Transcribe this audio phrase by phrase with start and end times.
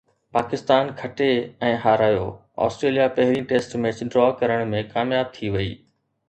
[0.35, 1.27] پاڪستان کٽي
[1.67, 2.23] ۽ هارايو،
[2.69, 5.71] آسٽريليا پهرين ٽيسٽ ميچ ڊرا ڪرڻ ۾ ڪامياب ٿي وئي